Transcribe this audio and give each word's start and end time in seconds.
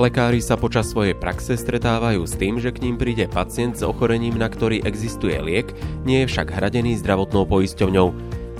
Lekári 0.00 0.40
sa 0.40 0.56
počas 0.56 0.88
svojej 0.88 1.12
praxe 1.12 1.60
stretávajú 1.60 2.24
s 2.24 2.32
tým, 2.32 2.56
že 2.56 2.72
k 2.72 2.88
ním 2.88 2.96
príde 2.96 3.28
pacient 3.28 3.76
s 3.76 3.84
ochorením, 3.84 4.40
na 4.40 4.48
ktorý 4.48 4.80
existuje 4.80 5.36
liek, 5.36 5.76
nie 6.08 6.24
je 6.24 6.30
však 6.32 6.56
hradený 6.56 6.96
zdravotnou 7.04 7.44
poisťovňou. 7.44 8.08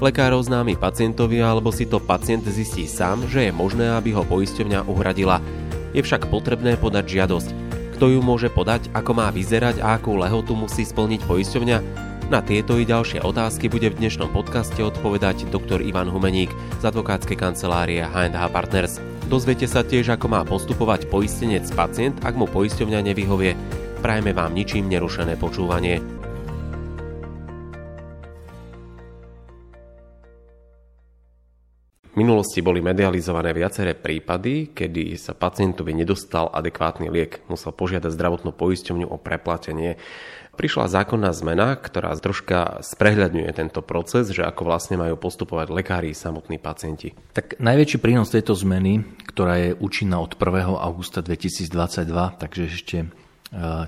Lekár 0.05 0.37
oznámi 0.37 0.77
pacientovi 0.77 1.41
alebo 1.41 1.73
si 1.73 1.89
to 1.89 1.96
pacient 1.96 2.45
zistí 2.45 2.84
sám, 2.84 3.25
že 3.25 3.48
je 3.48 3.57
možné, 3.57 3.89
aby 3.89 4.12
ho 4.12 4.21
poisťovňa 4.21 4.84
uhradila. 4.84 5.41
Je 5.96 6.05
však 6.05 6.29
potrebné 6.29 6.77
podať 6.77 7.09
žiadosť. 7.09 7.48
Kto 7.96 8.12
ju 8.12 8.20
môže 8.20 8.52
podať, 8.52 8.93
ako 8.93 9.16
má 9.16 9.32
vyzerať 9.32 9.80
a 9.80 9.96
akú 9.96 10.20
lehotu 10.20 10.52
musí 10.52 10.84
splniť 10.84 11.25
poisťovňa? 11.25 11.79
Na 12.29 12.45
tieto 12.45 12.77
i 12.77 12.84
ďalšie 12.84 13.25
otázky 13.25 13.72
bude 13.72 13.88
v 13.88 13.96
dnešnom 13.96 14.29
podcaste 14.29 14.84
odpovedať 14.84 15.48
doktor 15.48 15.80
Ivan 15.80 16.12
Humeník 16.12 16.52
z 16.52 16.83
advokátskej 16.84 17.41
kancelárie 17.41 18.05
H&H 18.05 18.45
Partners. 18.52 19.09
Dozviete 19.30 19.70
sa 19.70 19.87
tiež, 19.87 20.11
ako 20.19 20.27
má 20.27 20.43
postupovať 20.43 21.07
poistenec 21.07 21.62
pacient, 21.71 22.19
ak 22.27 22.34
mu 22.34 22.51
poisťovňa 22.51 22.98
nevyhovie. 22.98 23.55
Prajme 24.02 24.34
vám 24.34 24.51
ničím 24.51 24.91
nerušené 24.91 25.38
počúvanie. 25.38 26.02
V 32.11 32.15
minulosti 32.19 32.59
boli 32.59 32.83
medializované 32.83 33.55
viaceré 33.55 33.95
prípady, 33.95 34.74
kedy 34.74 35.15
sa 35.15 35.38
pacientovi 35.38 35.95
nedostal 35.95 36.51
adekvátny 36.51 37.07
liek. 37.07 37.38
Musel 37.47 37.71
požiadať 37.71 38.10
zdravotnú 38.10 38.51
poisťovňu 38.51 39.07
o 39.07 39.15
preplatenie 39.15 39.95
prišla 40.60 40.92
zákonná 40.92 41.32
zmena, 41.32 41.73
ktorá 41.73 42.12
troška 42.20 42.84
sprehľadňuje 42.84 43.48
tento 43.56 43.80
proces, 43.80 44.28
že 44.28 44.45
ako 44.45 44.68
vlastne 44.68 45.01
majú 45.01 45.16
postupovať 45.16 45.73
lekári 45.73 46.12
samotní 46.12 46.60
pacienti. 46.60 47.16
Tak 47.32 47.56
najväčší 47.56 47.96
prínos 47.96 48.29
tejto 48.29 48.52
zmeny, 48.52 49.01
ktorá 49.24 49.57
je 49.57 49.70
účinná 49.80 50.20
od 50.20 50.37
1. 50.37 50.76
augusta 50.76 51.24
2022, 51.24 52.12
takže 52.37 52.62
ešte 52.68 52.98
e, 53.01 53.09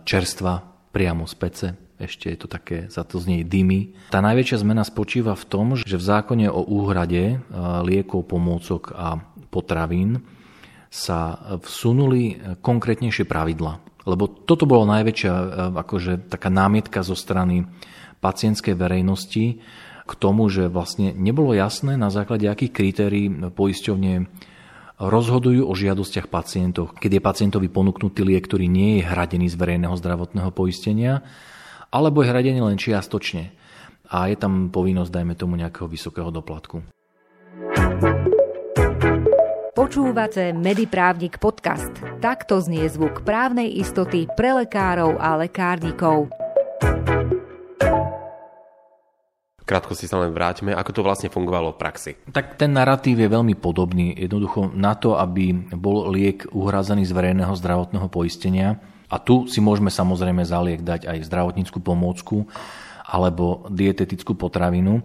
čerstva 0.09 0.65
priamo 0.97 1.29
z 1.29 1.35
pece, 1.37 1.69
ešte 2.01 2.33
je 2.33 2.39
to 2.41 2.49
také, 2.49 2.89
za 2.89 3.05
to 3.05 3.21
znie 3.21 3.45
dymy. 3.45 3.93
Tá 4.09 4.25
najväčšia 4.25 4.65
zmena 4.65 4.89
spočíva 4.89 5.37
v 5.37 5.45
tom, 5.45 5.77
že 5.77 6.01
v 6.01 6.09
zákone 6.09 6.49
o 6.49 6.65
úhrade 6.65 7.37
e, 7.37 7.53
liekov, 7.85 8.33
pomôcok 8.33 8.97
a 8.97 9.21
potravín 9.53 10.25
sa 10.89 11.37
vsunuli 11.61 12.41
konkrétnejšie 12.65 13.29
pravidla 13.29 13.92
lebo 14.05 14.27
toto 14.27 14.67
bolo 14.67 14.87
najväčšia 14.89 15.33
e, 15.33 15.45
akože, 15.79 16.31
taká 16.31 16.51
námietka 16.51 17.03
zo 17.07 17.15
strany 17.15 17.67
pacientskej 18.23 18.75
verejnosti 18.75 19.63
k 20.03 20.13
tomu, 20.19 20.51
že 20.51 20.67
vlastne 20.67 21.15
nebolo 21.15 21.55
jasné, 21.55 21.95
na 21.95 22.11
základe 22.11 22.47
akých 22.47 22.75
kritérií 22.75 23.27
poisťovne 23.31 24.27
rozhodujú 25.03 25.67
o 25.67 25.75
žiadostiach 25.75 26.31
pacientov, 26.31 26.95
keď 26.95 27.19
je 27.19 27.27
pacientovi 27.27 27.67
ponúknutý 27.67 28.23
liek, 28.23 28.47
ktorý 28.47 28.71
nie 28.71 29.03
je 29.03 29.09
hradený 29.11 29.51
z 29.51 29.59
verejného 29.59 29.95
zdravotného 29.99 30.51
poistenia, 30.55 31.27
alebo 31.91 32.23
je 32.23 32.31
hradený 32.31 32.63
len 32.63 32.79
čiastočne. 32.79 33.51
A 34.13 34.29
je 34.29 34.37
tam 34.39 34.69
povinnosť, 34.69 35.11
dajme 35.11 35.35
tomu, 35.35 35.59
nejakého 35.59 35.89
vysokého 35.89 36.31
doplatku. 36.31 37.02
Počúvate 39.73 40.53
Mediprávnik 40.53 41.41
podcast. 41.41 41.97
Takto 42.21 42.61
znie 42.61 42.85
zvuk 42.93 43.25
právnej 43.25 43.73
istoty 43.81 44.29
pre 44.37 44.53
lekárov 44.53 45.17
a 45.17 45.41
lekárnikov. 45.41 46.29
Krátko 49.65 49.97
si 49.97 50.05
sa 50.05 50.21
len 50.21 50.37
vráťme, 50.37 50.77
ako 50.77 50.91
to 50.93 51.01
vlastne 51.01 51.33
fungovalo 51.33 51.73
v 51.73 51.81
praxi. 51.81 52.13
Tak 52.29 52.61
ten 52.61 52.77
narratív 52.77 53.25
je 53.25 53.33
veľmi 53.33 53.57
podobný. 53.57 54.13
Jednoducho 54.13 54.69
na 54.77 54.93
to, 54.93 55.17
aby 55.17 55.57
bol 55.73 56.05
liek 56.13 56.45
uhrázaný 56.53 57.09
z 57.09 57.17
verejného 57.17 57.57
zdravotného 57.57 58.13
poistenia, 58.13 58.77
a 59.09 59.17
tu 59.17 59.49
si 59.49 59.65
môžeme 59.65 59.89
samozrejme 59.89 60.45
za 60.45 60.61
liek 60.61 60.85
dať 60.85 61.09
aj 61.09 61.25
zdravotníckú 61.25 61.81
pomôcku 61.81 62.45
alebo 63.09 63.65
dietetickú 63.73 64.37
potravinu, 64.37 65.01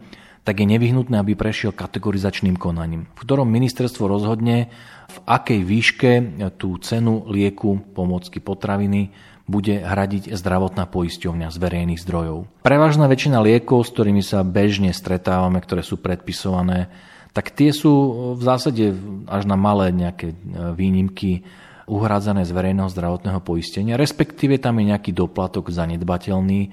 tak 0.47 0.63
je 0.63 0.71
nevyhnutné, 0.71 1.19
aby 1.19 1.35
prešiel 1.35 1.75
kategorizačným 1.75 2.55
konaním, 2.55 3.11
v 3.11 3.19
ktorom 3.19 3.51
ministerstvo 3.51 4.07
rozhodne, 4.07 4.71
v 5.11 5.17
akej 5.27 5.59
výške 5.67 6.11
tú 6.55 6.79
cenu 6.79 7.27
lieku, 7.27 7.83
pomocky 7.91 8.39
potraviny 8.39 9.11
bude 9.43 9.83
hradiť 9.83 10.31
zdravotná 10.31 10.87
poisťovňa 10.87 11.51
z 11.51 11.57
verejných 11.59 11.99
zdrojov. 11.99 12.47
Prevažná 12.63 13.11
väčšina 13.11 13.43
liekov, 13.43 13.83
s 13.83 13.91
ktorými 13.91 14.23
sa 14.23 14.47
bežne 14.47 14.95
stretávame, 14.95 15.59
ktoré 15.59 15.83
sú 15.83 15.99
predpisované, 15.99 16.87
tak 17.35 17.51
tie 17.51 17.75
sú 17.75 17.91
v 18.39 18.41
zásade 18.43 18.95
až 19.27 19.43
na 19.43 19.59
malé 19.59 19.91
nejaké 19.91 20.31
výnimky 20.75 21.43
uhrádzané 21.87 22.47
z 22.47 22.51
verejného 22.51 22.91
zdravotného 22.91 23.39
poistenia, 23.43 23.99
respektíve 23.99 24.59
tam 24.59 24.79
je 24.79 24.95
nejaký 24.95 25.11
doplatok 25.11 25.71
zanedbateľný, 25.71 26.71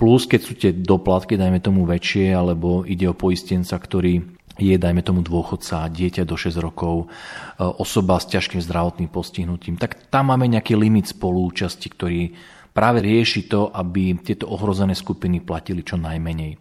Plus, 0.00 0.24
keď 0.24 0.40
sú 0.40 0.56
tie 0.56 0.72
doplatky, 0.72 1.36
dajme 1.36 1.60
tomu 1.60 1.84
väčšie, 1.84 2.32
alebo 2.32 2.88
ide 2.88 3.04
o 3.04 3.12
poistenca, 3.12 3.76
ktorý 3.76 4.24
je, 4.56 4.72
dajme 4.80 5.04
tomu, 5.04 5.20
dôchodca, 5.20 5.92
dieťa 5.92 6.24
do 6.24 6.40
6 6.40 6.56
rokov, 6.56 7.04
e, 7.04 7.06
osoba 7.60 8.16
s 8.16 8.32
ťažkým 8.32 8.64
zdravotným 8.64 9.12
postihnutím, 9.12 9.76
tak 9.76 10.08
tam 10.08 10.32
máme 10.32 10.48
nejaký 10.48 10.72
limit 10.72 11.12
spolúčasti, 11.12 11.92
ktorý 11.92 12.32
práve 12.72 13.04
rieši 13.04 13.44
to, 13.44 13.68
aby 13.68 14.16
tieto 14.24 14.48
ohrozené 14.48 14.96
skupiny 14.96 15.44
platili 15.44 15.84
čo 15.84 16.00
najmenej. 16.00 16.56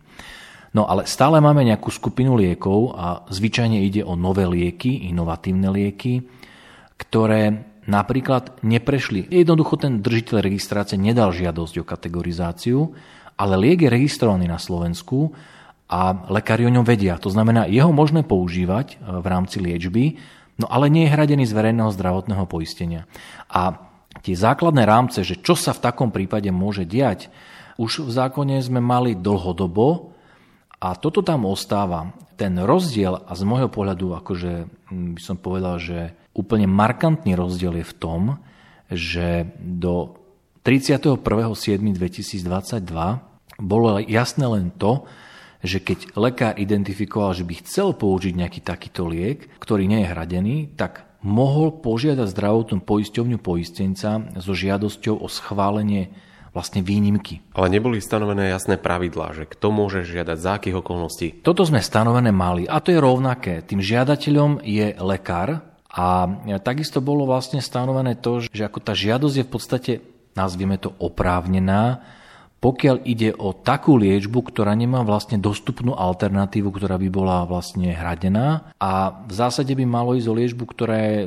No 0.76 0.92
ale 0.92 1.08
stále 1.08 1.40
máme 1.40 1.64
nejakú 1.64 1.96
skupinu 1.96 2.36
liekov 2.36 3.00
a 3.00 3.24
zvyčajne 3.32 3.80
ide 3.88 4.04
o 4.04 4.20
nové 4.20 4.44
lieky, 4.52 5.08
inovatívne 5.08 5.72
lieky, 5.72 6.28
ktoré 7.00 7.72
napríklad 7.90 8.62
neprešli. 8.62 9.32
Jednoducho 9.32 9.82
ten 9.82 10.04
držiteľ 10.04 10.46
registrácie 10.46 11.00
nedal 11.00 11.34
žiadosť 11.34 11.82
o 11.82 11.88
kategorizáciu 11.88 12.80
ale 13.40 13.56
liek 13.56 13.88
je 13.88 13.90
registrovaný 13.90 14.52
na 14.52 14.60
Slovensku 14.60 15.32
a 15.88 16.12
lekári 16.28 16.68
o 16.68 16.76
ňom 16.76 16.84
vedia. 16.84 17.16
To 17.24 17.32
znamená, 17.32 17.72
jeho 17.72 17.96
možné 17.96 18.28
používať 18.28 19.00
e, 19.00 19.08
v 19.24 19.26
rámci 19.26 19.64
liečby, 19.64 20.20
no 20.60 20.68
ale 20.68 20.92
nie 20.92 21.08
je 21.08 21.16
hradený 21.16 21.48
z 21.48 21.56
verejného 21.56 21.88
zdravotného 21.96 22.44
poistenia. 22.52 23.08
A 23.48 23.80
tie 24.20 24.36
základné 24.36 24.84
rámce, 24.84 25.24
že 25.24 25.40
čo 25.40 25.56
sa 25.56 25.72
v 25.72 25.88
takom 25.88 26.12
prípade 26.12 26.52
môže 26.52 26.84
diať, 26.84 27.32
už 27.80 28.04
v 28.04 28.12
zákone 28.12 28.60
sme 28.60 28.84
mali 28.84 29.16
dlhodobo 29.16 30.12
a 30.84 31.00
toto 31.00 31.24
tam 31.24 31.48
ostáva. 31.48 32.12
Ten 32.36 32.60
rozdiel, 32.60 33.24
a 33.24 33.32
z 33.36 33.44
môjho 33.48 33.72
pohľadu, 33.72 34.20
akože 34.20 34.68
by 35.16 35.22
som 35.24 35.40
povedal, 35.40 35.80
že 35.80 36.12
úplne 36.36 36.68
markantný 36.68 37.40
rozdiel 37.40 37.80
je 37.80 37.88
v 37.88 37.96
tom, 37.96 38.36
že 38.92 39.48
do 39.60 40.20
31.7.2022 40.68 43.29
bolo 43.60 44.00
jasné 44.00 44.48
len 44.48 44.72
to, 44.74 45.06
že 45.60 45.84
keď 45.84 46.16
lekár 46.16 46.54
identifikoval, 46.56 47.36
že 47.36 47.44
by 47.44 47.54
chcel 47.60 47.92
použiť 47.92 48.32
nejaký 48.32 48.64
takýto 48.64 49.04
liek, 49.12 49.52
ktorý 49.60 49.92
nie 49.92 50.08
je 50.08 50.12
hradený, 50.12 50.56
tak 50.80 51.04
mohol 51.20 51.84
požiadať 51.84 52.32
zdravotnú 52.32 52.80
poisťovňu 52.80 53.44
poistenca 53.44 54.24
so 54.40 54.56
žiadosťou 54.56 55.20
o 55.20 55.28
schválenie 55.28 56.16
vlastne 56.56 56.80
výnimky. 56.80 57.44
Ale 57.54 57.70
neboli 57.70 58.00
stanovené 58.00 58.50
jasné 58.50 58.80
pravidlá, 58.80 59.36
že 59.36 59.46
kto 59.46 59.68
môže 59.70 60.08
žiadať 60.08 60.38
za 60.40 60.52
akých 60.58 60.80
okolností? 60.80 61.28
Toto 61.44 61.68
sme 61.68 61.84
stanovené 61.84 62.32
mali 62.32 62.64
a 62.66 62.80
to 62.80 62.96
je 62.96 63.04
rovnaké. 63.04 63.62
Tým 63.68 63.84
žiadateľom 63.84 64.64
je 64.64 64.96
lekár 64.98 65.62
a 65.92 66.08
takisto 66.64 67.04
bolo 67.04 67.28
vlastne 67.28 67.60
stanovené 67.60 68.16
to, 68.16 68.40
že 68.40 68.64
ako 68.64 68.80
tá 68.80 68.96
žiadosť 68.96 69.36
je 69.36 69.46
v 69.46 69.52
podstate, 69.52 69.92
nazvieme 70.40 70.80
to 70.80 70.96
oprávnená, 71.04 72.00
pokiaľ 72.60 73.08
ide 73.08 73.32
o 73.40 73.56
takú 73.56 73.96
liečbu, 73.96 74.44
ktorá 74.52 74.76
nemá 74.76 75.08
vlastne 75.08 75.40
dostupnú 75.40 75.96
alternatívu, 75.96 76.76
ktorá 76.76 77.00
by 77.00 77.08
bola 77.08 77.48
vlastne 77.48 77.96
hradená 77.96 78.76
a 78.76 79.24
v 79.24 79.32
zásade 79.32 79.72
by 79.72 79.88
malo 79.88 80.12
ísť 80.12 80.28
o 80.28 80.36
liečbu, 80.36 80.64
ktorá 80.68 80.98
je 81.00 81.20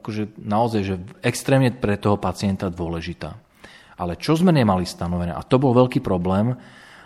akože 0.00 0.40
naozaj 0.40 0.80
že 0.80 0.96
extrémne 1.20 1.76
pre 1.76 2.00
toho 2.00 2.16
pacienta 2.16 2.72
dôležitá. 2.72 3.36
Ale 4.00 4.16
čo 4.16 4.32
sme 4.32 4.48
nemali 4.48 4.88
stanovené, 4.88 5.36
a 5.36 5.44
to 5.44 5.60
bol 5.60 5.76
veľký 5.76 6.00
problém, 6.00 6.56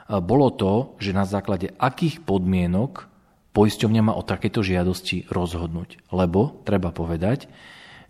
bolo 0.06 0.54
to, 0.54 0.94
že 1.02 1.10
na 1.10 1.26
základe 1.26 1.74
akých 1.82 2.22
podmienok 2.22 3.10
poisťovňa 3.50 4.02
má 4.06 4.12
o 4.14 4.22
takéto 4.22 4.62
žiadosti 4.62 5.26
rozhodnúť. 5.26 6.06
Lebo, 6.14 6.62
treba 6.62 6.94
povedať, 6.94 7.50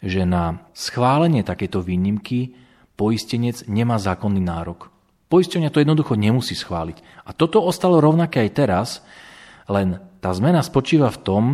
že 0.04 0.28
na 0.28 0.68
schválenie 0.76 1.40
takéto 1.40 1.80
výnimky 1.80 2.52
poistenec 3.00 3.64
nemá 3.64 3.96
zákonný 3.96 4.44
nárok. 4.44 4.92
Poisťovňa 5.26 5.74
to 5.74 5.82
jednoducho 5.82 6.14
nemusí 6.14 6.54
schváliť. 6.54 7.26
A 7.26 7.34
toto 7.34 7.58
ostalo 7.58 7.98
rovnaké 7.98 8.46
aj 8.46 8.50
teraz, 8.54 8.88
len 9.66 9.98
tá 10.22 10.30
zmena 10.30 10.62
spočíva 10.62 11.10
v 11.10 11.22
tom, 11.22 11.44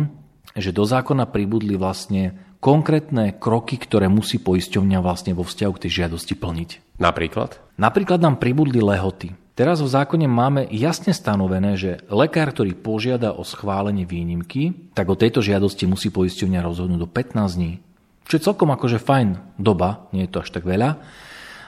že 0.53 0.69
do 0.69 0.85
zákona 0.85 1.25
pribudli 1.25 1.73
vlastne 1.73 2.37
konkrétne 2.61 3.35
kroky, 3.35 3.75
ktoré 3.75 4.07
musí 4.07 4.39
poisťovňa 4.39 4.99
vlastne 5.01 5.33
vo 5.33 5.43
vzťahu 5.43 5.71
k 5.75 5.81
tej 5.83 5.91
žiadosti 6.05 6.37
plniť. 6.37 6.69
Napríklad? 7.01 7.57
Napríklad 7.75 8.21
nám 8.21 8.37
pribudli 8.37 8.79
lehoty. 8.79 9.35
Teraz 9.53 9.85
v 9.85 9.89
zákone 9.89 10.25
máme 10.25 10.65
jasne 10.73 11.13
stanovené, 11.13 11.77
že 11.77 12.01
lekár, 12.09 12.49
ktorý 12.53 12.73
požiada 12.73 13.37
o 13.37 13.45
schválenie 13.45 14.01
výnimky, 14.01 14.93
tak 14.97 15.09
o 15.13 15.19
tejto 15.19 15.45
žiadosti 15.45 15.85
musí 15.85 16.09
poisťovňa 16.09 16.59
rozhodnúť 16.65 16.99
do 17.01 17.09
15 17.09 17.57
dní. 17.57 17.77
Čo 18.25 18.33
je 18.39 18.45
celkom 18.49 18.73
akože 18.73 18.97
fajn 18.97 19.59
doba, 19.61 20.09
nie 20.09 20.25
je 20.25 20.31
to 20.31 20.41
až 20.41 20.49
tak 20.49 20.65
veľa. 20.65 20.97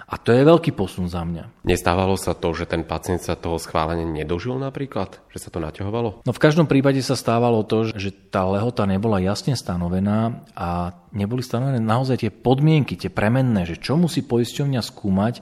A 0.06 0.22
to 0.22 0.30
je 0.30 0.46
veľký 0.46 0.78
posun 0.78 1.10
za 1.10 1.25
mňa. 1.25 1.66
Nestávalo 1.66 2.13
sa 2.13 2.38
to, 2.38 2.54
že 2.54 2.69
ten 2.69 2.86
pacient 2.86 3.25
sa 3.25 3.34
toho 3.34 3.57
schválenia 3.57 4.06
nedožil 4.06 4.54
napríklad? 4.62 5.18
Že 5.34 5.40
sa 5.42 5.50
to 5.50 5.57
naťahovalo? 5.57 6.10
No 6.22 6.31
v 6.31 6.44
každom 6.44 6.69
prípade 6.69 7.02
sa 7.02 7.18
stávalo 7.18 7.66
to, 7.66 7.90
že 7.90 8.13
tá 8.30 8.46
lehota 8.46 8.86
nebola 8.86 9.18
jasne 9.18 9.57
stanovená 9.57 10.46
a 10.54 10.94
neboli 11.10 11.42
stanovené 11.42 11.81
naozaj 11.81 12.22
tie 12.22 12.31
podmienky, 12.31 12.94
tie 13.02 13.10
premenné, 13.10 13.66
že 13.66 13.81
čo 13.81 13.98
musí 13.98 14.22
poisťovňa 14.22 14.81
skúmať, 14.86 15.42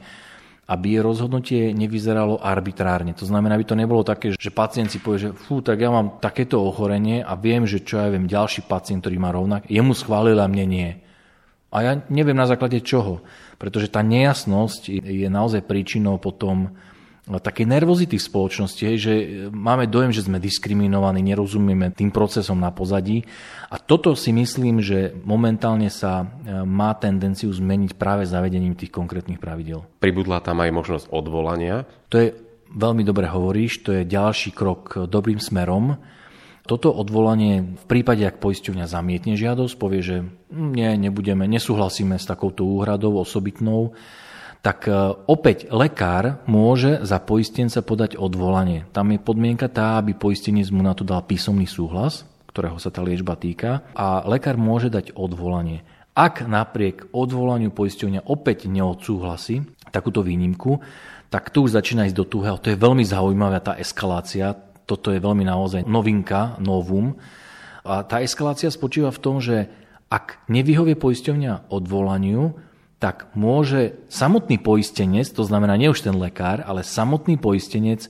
aby 0.63 0.95
jej 0.95 1.03
rozhodnutie 1.03 1.61
nevyzeralo 1.75 2.39
arbitrárne. 2.39 3.11
To 3.19 3.27
znamená, 3.27 3.59
aby 3.59 3.67
to 3.67 3.75
nebolo 3.75 3.99
také, 4.07 4.31
že 4.31 4.51
pacient 4.55 4.87
si 4.87 5.03
povie, 5.03 5.27
že 5.27 5.29
fú, 5.35 5.59
tak 5.59 5.75
ja 5.83 5.91
mám 5.91 6.23
takéto 6.23 6.63
ochorenie 6.63 7.19
a 7.19 7.35
viem, 7.35 7.67
že 7.67 7.83
čo 7.83 7.99
ja 7.99 8.07
viem, 8.07 8.31
ďalší 8.31 8.63
pacient, 8.63 9.03
ktorý 9.03 9.19
má 9.19 9.35
rovnak, 9.35 9.67
jemu 9.67 9.91
schválil 9.91 10.39
a 10.39 10.47
mne 10.47 10.65
nie. 10.65 10.89
A 11.73 11.77
ja 11.81 11.93
neviem 12.13 12.37
na 12.37 12.45
základe 12.45 12.77
čoho 12.85 13.25
pretože 13.63 13.87
tá 13.87 14.03
nejasnosť 14.03 14.91
je 14.91 15.29
naozaj 15.31 15.63
príčinou 15.63 16.19
potom 16.19 16.75
také 17.39 17.63
nervozity 17.63 18.19
v 18.19 18.27
spoločnosti, 18.27 18.83
že 18.99 19.13
máme 19.47 19.87
dojem, 19.87 20.11
že 20.11 20.27
sme 20.27 20.43
diskriminovaní, 20.43 21.23
nerozumieme 21.23 21.95
tým 21.95 22.11
procesom 22.11 22.59
na 22.59 22.75
pozadí. 22.75 23.23
A 23.71 23.79
toto 23.79 24.11
si 24.19 24.35
myslím, 24.35 24.83
že 24.83 25.15
momentálne 25.23 25.87
sa 25.87 26.27
e, 26.27 26.67
má 26.67 26.91
tendenciu 26.99 27.47
zmeniť 27.47 27.95
práve 27.95 28.27
zavedením 28.27 28.75
tých 28.75 28.91
konkrétnych 28.91 29.39
pravidel. 29.39 29.87
Pribudla 30.03 30.43
tam 30.43 30.59
aj 30.59 30.75
možnosť 30.75 31.05
odvolania. 31.15 31.87
To 32.11 32.19
je, 32.19 32.35
veľmi 32.75 33.07
dobre 33.07 33.31
hovoríš, 33.31 33.87
to 33.87 33.95
je 33.95 34.03
ďalší 34.03 34.51
krok 34.51 35.07
dobrým 35.07 35.39
smerom. 35.39 35.95
Toto 36.63 36.95
odvolanie 36.95 37.75
v 37.75 37.85
prípade, 37.91 38.23
ak 38.23 38.39
poisťovňa 38.39 38.87
zamietne 38.87 39.35
žiadosť, 39.35 39.75
povie, 39.75 39.99
že 39.99 40.17
nie, 40.55 40.87
nebudeme, 40.95 41.43
nesúhlasíme 41.43 42.15
s 42.15 42.23
takouto 42.23 42.63
úhradou 42.63 43.19
osobitnou, 43.19 43.91
tak 44.63 44.87
e, 44.87 44.95
opäť 45.27 45.67
lekár 45.75 46.39
môže 46.47 47.03
za 47.03 47.19
poistenca 47.19 47.83
podať 47.83 48.15
odvolanie. 48.15 48.87
Tam 48.95 49.11
je 49.11 49.19
podmienka 49.19 49.67
tá, 49.67 49.99
aby 49.99 50.15
poistenec 50.15 50.71
mu 50.71 50.79
na 50.79 50.95
to 50.95 51.03
dal 51.03 51.19
písomný 51.19 51.67
súhlas, 51.67 52.23
ktorého 52.47 52.79
sa 52.79 52.87
tá 52.87 53.03
liečba 53.03 53.35
týka, 53.35 53.83
a 53.91 54.23
lekár 54.23 54.55
môže 54.55 54.87
dať 54.87 55.19
odvolanie. 55.19 55.83
Ak 56.15 56.47
napriek 56.47 57.11
odvolaniu 57.11 57.75
poisťovňa 57.75 58.31
opäť 58.31 58.71
neodsúhlasí 58.71 59.67
takúto 59.91 60.23
výnimku, 60.23 60.79
tak 61.27 61.51
tu 61.51 61.67
už 61.67 61.75
začína 61.75 62.07
ísť 62.07 62.17
do 62.17 62.23
tuhého. 62.23 62.61
To 62.61 62.71
je 62.71 62.79
veľmi 62.79 63.03
zaujímavá 63.03 63.59
tá 63.59 63.73
eskalácia 63.75 64.53
toto 64.85 65.11
je 65.11 65.19
veľmi 65.19 65.47
naozaj 65.47 65.87
novinka, 65.87 66.59
novum. 66.59 67.15
A 67.83 68.03
tá 68.03 68.23
eskalácia 68.23 68.71
spočíva 68.71 69.11
v 69.11 69.21
tom, 69.21 69.39
že 69.43 69.67
ak 70.07 70.45
nevyhovie 70.47 70.93
poisťovňa 70.95 71.73
odvolaniu, 71.73 72.53
tak 73.03 73.35
môže 73.35 73.99
samotný 74.07 74.63
poistenec, 74.63 75.27
to 75.27 75.43
znamená 75.43 75.75
nie 75.75 75.91
už 75.91 76.07
ten 76.07 76.15
lekár, 76.15 76.63
ale 76.63 76.87
samotný 76.87 77.35
poistenec 77.35 78.07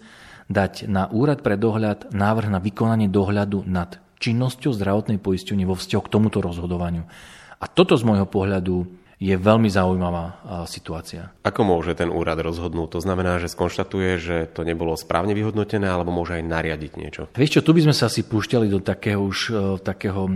dať 0.52 0.86
na 0.86 1.10
úrad 1.10 1.42
pre 1.42 1.58
dohľad 1.58 2.14
návrh 2.14 2.50
na 2.54 2.60
vykonanie 2.62 3.10
dohľadu 3.10 3.66
nad 3.66 3.98
činnosťou 4.22 4.72
zdravotnej 4.76 5.18
poisťovne 5.18 5.66
vo 5.66 5.74
vzťahu 5.74 6.02
k 6.06 6.14
tomuto 6.14 6.40
rozhodovaniu. 6.46 7.10
A 7.58 7.66
toto 7.66 7.98
z 7.98 8.06
môjho 8.06 8.28
pohľadu 8.28 8.86
je 9.22 9.36
veľmi 9.38 9.70
zaujímavá 9.70 10.44
situácia. 10.68 11.32
Ako 11.46 11.64
môže 11.64 11.96
ten 11.96 12.12
úrad 12.12 12.40
rozhodnúť? 12.42 12.98
To 12.98 13.00
znamená, 13.00 13.40
že 13.40 13.52
skonštatuje, 13.52 14.10
že 14.20 14.38
to 14.52 14.68
nebolo 14.68 14.98
správne 15.00 15.32
vyhodnotené, 15.38 15.88
alebo 15.88 16.12
môže 16.12 16.38
aj 16.40 16.44
nariadiť 16.44 16.92
niečo? 16.98 17.22
Vieš 17.38 17.60
čo, 17.60 17.66
tu 17.66 17.72
by 17.72 17.88
sme 17.88 17.96
sa 17.96 18.12
asi 18.12 18.26
púšťali 18.26 18.68
do 18.68 18.84
takého 18.84 19.22
už 19.24 19.38
e, 19.50 19.52
takého 19.80 20.28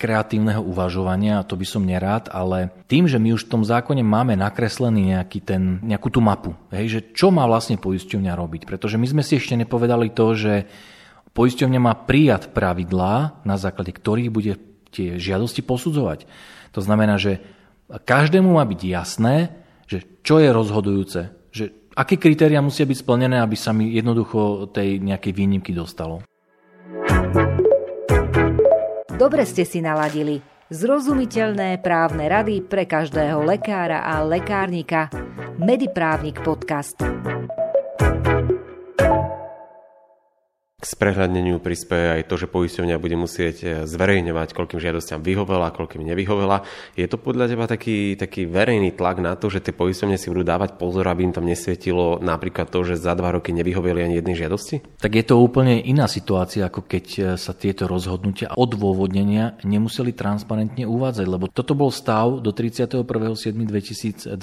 kreatívneho 0.00 0.62
uvažovania, 0.64 1.42
a 1.42 1.46
to 1.46 1.58
by 1.58 1.66
som 1.68 1.84
nerád, 1.84 2.32
ale 2.32 2.72
tým, 2.88 3.04
že 3.10 3.20
my 3.20 3.36
už 3.36 3.46
v 3.46 3.52
tom 3.58 3.62
zákone 3.66 4.00
máme 4.00 4.38
nakreslený 4.38 5.18
nejaký 5.18 5.40
ten, 5.44 5.82
nejakú 5.84 6.08
tú 6.08 6.24
mapu, 6.24 6.56
hej, 6.72 6.86
že 6.88 7.00
čo 7.12 7.28
má 7.28 7.44
vlastne 7.44 7.76
poisťovňa 7.76 8.32
robiť, 8.34 8.62
pretože 8.64 8.96
my 8.96 9.06
sme 9.06 9.22
si 9.26 9.36
ešte 9.36 9.58
nepovedali 9.58 10.10
to, 10.16 10.26
že 10.32 10.54
poisťovňa 11.36 11.80
má 11.80 11.94
prijať 11.94 12.50
pravidlá, 12.50 13.44
na 13.44 13.56
základe 13.60 13.94
ktorých 13.94 14.30
bude 14.32 14.58
tie 14.90 15.20
žiadosti 15.20 15.62
posudzovať. 15.62 16.26
To 16.74 16.80
znamená, 16.82 17.18
že 17.18 17.42
každému 17.98 18.54
má 18.54 18.62
byť 18.62 18.80
jasné, 18.86 19.50
že 19.90 20.22
čo 20.22 20.38
je 20.38 20.54
rozhodujúce, 20.54 21.50
že 21.50 21.90
aké 21.98 22.14
kritéria 22.14 22.62
musia 22.62 22.86
byť 22.86 22.98
splnené, 23.02 23.42
aby 23.42 23.56
sa 23.58 23.74
mi 23.74 23.90
jednoducho 23.90 24.70
tej 24.70 25.02
nejakej 25.02 25.32
výnimky 25.34 25.74
dostalo. 25.74 26.22
Dobre 29.18 29.44
ste 29.44 29.66
si 29.66 29.82
naladili. 29.82 30.40
Zrozumiteľné 30.70 31.82
právne 31.82 32.30
rady 32.30 32.62
pre 32.62 32.86
každého 32.86 33.42
lekára 33.42 34.06
a 34.06 34.22
lekárnika. 34.22 35.10
Mediprávnik 35.58 36.38
podcast. 36.46 36.94
K 40.80 40.88
sprehľadneniu 40.88 41.60
prispieje 41.60 42.16
aj 42.16 42.22
to, 42.24 42.40
že 42.40 42.48
poisťovňa 42.48 42.96
bude 42.96 43.12
musieť 43.20 43.56
e, 43.60 43.84
zverejňovať, 43.84 44.56
koľkým 44.56 44.80
žiadostiam 44.80 45.20
vyhovela, 45.20 45.76
koľkým 45.76 46.00
nevyhovela. 46.00 46.64
Je 46.96 47.04
to 47.04 47.20
podľa 47.20 47.52
teba 47.52 47.68
taký, 47.68 48.16
taký 48.16 48.48
verejný 48.48 48.96
tlak 48.96 49.20
na 49.20 49.36
to, 49.36 49.52
že 49.52 49.60
tie 49.60 49.76
poisťovne 49.76 50.16
si 50.16 50.32
budú 50.32 50.40
dávať 50.40 50.80
pozor, 50.80 51.04
aby 51.04 51.28
im 51.28 51.36
tam 51.36 51.44
nesvietilo 51.44 52.16
napríklad 52.24 52.72
to, 52.72 52.80
že 52.80 52.96
za 52.96 53.12
dva 53.12 53.36
roky 53.36 53.52
nevyhoveli 53.52 54.00
ani 54.00 54.24
jednej 54.24 54.40
žiadosti? 54.40 54.80
Tak 55.04 55.12
je 55.12 55.24
to 55.28 55.36
úplne 55.36 55.84
iná 55.84 56.08
situácia, 56.08 56.64
ako 56.64 56.88
keď 56.88 57.04
e, 57.12 57.36
sa 57.36 57.52
tieto 57.52 57.84
rozhodnutia 57.84 58.48
a 58.48 58.56
odôvodnenia 58.56 59.60
nemuseli 59.60 60.16
transparentne 60.16 60.88
uvádzať, 60.88 61.26
lebo 61.28 61.52
toto 61.52 61.76
bol 61.76 61.92
stav 61.92 62.40
do 62.40 62.56
31.7.2022 62.56 64.40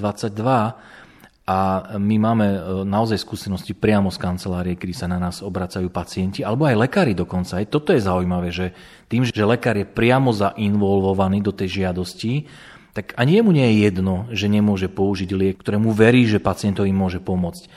a 1.47 1.95
my 1.95 2.15
máme 2.19 2.47
e, 2.51 2.59
naozaj 2.83 3.23
skúsenosti 3.23 3.71
priamo 3.71 4.11
z 4.11 4.19
kancelárie, 4.19 4.75
kedy 4.75 4.91
sa 4.91 5.07
na 5.07 5.15
nás 5.15 5.39
obracajú 5.39 5.87
pacienti, 5.87 6.43
alebo 6.43 6.67
aj 6.67 6.75
lekári 6.75 7.15
dokonca. 7.15 7.63
Aj 7.63 7.67
toto 7.71 7.95
je 7.95 8.03
zaujímavé, 8.03 8.51
že 8.51 8.75
tým, 9.07 9.23
že 9.23 9.47
lekár 9.47 9.79
je 9.79 9.87
priamo 9.87 10.35
zainvolvovaný 10.35 11.39
do 11.39 11.55
tej 11.55 11.81
žiadosti, 11.83 12.51
tak 12.91 13.15
ani 13.15 13.39
jemu 13.39 13.55
nie 13.55 13.63
je 13.63 13.75
jedno, 13.87 14.27
že 14.27 14.51
nemôže 14.51 14.91
použiť 14.91 15.29
liek, 15.31 15.55
ktorému 15.63 15.95
verí, 15.95 16.27
že 16.27 16.43
pacientovi 16.43 16.91
môže 16.91 17.23
pomôcť. 17.23 17.71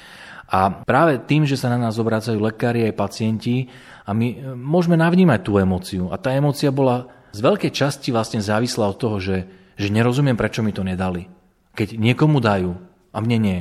A 0.50 0.82
práve 0.82 1.22
tým, 1.22 1.46
že 1.46 1.54
sa 1.54 1.70
na 1.70 1.78
nás 1.78 1.94
obracajú 1.94 2.42
lekári 2.42 2.90
aj 2.90 2.98
pacienti, 2.98 3.70
a 4.02 4.10
my 4.10 4.26
e, 4.26 4.36
môžeme 4.58 4.98
navnímať 4.98 5.40
tú 5.46 5.62
emóciu. 5.62 6.10
A 6.10 6.18
tá 6.18 6.34
emócia 6.34 6.74
bola 6.74 7.06
z 7.30 7.38
veľkej 7.38 7.70
časti 7.70 8.10
vlastne 8.10 8.42
závislá 8.42 8.90
od 8.90 8.98
toho, 8.98 9.22
že, 9.22 9.46
že 9.78 9.94
nerozumiem, 9.94 10.34
prečo 10.34 10.66
mi 10.66 10.74
to 10.74 10.82
nedali. 10.82 11.30
Keď 11.78 11.94
niekomu 11.94 12.42
dajú, 12.42 12.89
a 13.10 13.18
mne 13.22 13.38
nie. 13.38 13.60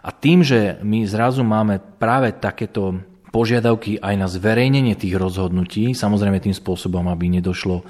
A 0.00 0.10
tým, 0.14 0.40
že 0.40 0.80
my 0.80 1.04
zrazu 1.04 1.44
máme 1.44 1.78
práve 2.00 2.32
takéto 2.32 3.04
požiadavky 3.30 4.00
aj 4.00 4.14
na 4.16 4.26
zverejnenie 4.26 4.96
tých 4.96 5.14
rozhodnutí, 5.14 5.94
samozrejme 5.94 6.42
tým 6.42 6.56
spôsobom, 6.56 7.06
aby 7.06 7.30
nedošlo 7.30 7.86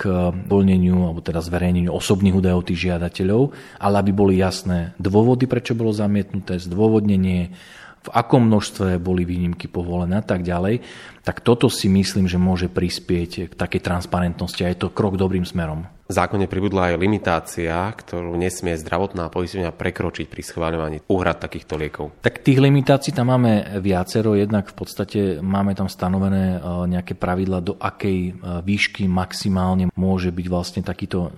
k 0.00 0.32
voľneniu 0.32 1.12
alebo 1.12 1.20
teda 1.20 1.44
zverejneniu 1.44 1.92
osobných 1.92 2.32
údajov 2.32 2.72
tých 2.72 2.88
žiadateľov, 2.88 3.52
ale 3.76 3.94
aby 4.00 4.10
boli 4.16 4.40
jasné 4.40 4.96
dôvody, 4.96 5.44
prečo 5.44 5.76
bolo 5.76 5.92
zamietnuté, 5.92 6.56
zdôvodnenie, 6.56 7.52
v 8.00 8.08
akom 8.16 8.48
množstve 8.48 8.96
boli 8.96 9.28
výnimky 9.28 9.68
povolené 9.68 10.24
a 10.24 10.24
tak 10.24 10.40
ďalej, 10.40 10.80
tak 11.20 11.44
toto 11.44 11.68
si 11.68 11.92
myslím, 11.92 12.24
že 12.24 12.40
môže 12.40 12.72
prispieť 12.72 13.52
k 13.52 13.54
takej 13.54 13.84
transparentnosti 13.84 14.64
a 14.64 14.72
je 14.72 14.80
to 14.80 14.88
krok 14.88 15.20
dobrým 15.20 15.44
smerom. 15.44 15.84
Zákone 16.10 16.50
pribudla 16.50 16.90
aj 16.90 16.98
limitácia, 16.98 17.86
ktorú 17.86 18.34
nesmie 18.34 18.74
zdravotná 18.74 19.30
poisťovňa 19.30 19.70
prekročiť 19.70 20.26
pri 20.26 20.42
schváľovaní 20.42 20.96
úhrad 21.06 21.38
takýchto 21.38 21.78
liekov. 21.78 22.10
Tak 22.18 22.42
tých 22.42 22.58
limitácií 22.58 23.14
tam 23.14 23.30
máme 23.30 23.78
viacero, 23.78 24.34
jednak 24.34 24.66
v 24.66 24.74
podstate 24.74 25.20
máme 25.38 25.78
tam 25.78 25.86
stanovené 25.86 26.58
e, 26.58 26.90
nejaké 26.90 27.14
pravidla, 27.14 27.62
do 27.62 27.78
akej 27.78 28.18
e, 28.26 28.32
výšky 28.58 29.06
maximálne 29.06 29.94
môže 29.94 30.34
byť 30.34 30.46
vlastne 30.50 30.82
takýto 30.82 31.30